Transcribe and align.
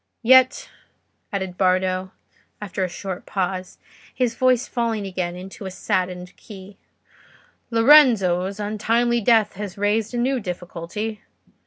Yet," 0.33 0.67
added 1.31 1.59
Bardo, 1.59 2.09
after 2.59 2.83
a 2.83 2.89
short 2.89 3.27
pause, 3.27 3.77
his 4.11 4.33
voice 4.33 4.65
falling 4.67 5.05
again 5.05 5.35
into 5.35 5.67
a 5.67 5.69
saddened 5.69 6.35
key, 6.37 6.77
"Lorenzo's 7.69 8.59
untimely 8.59 9.21
death 9.21 9.53
has 9.57 9.77
raised 9.77 10.15
a 10.15 10.17
new 10.17 10.39
difficulty. 10.39 11.21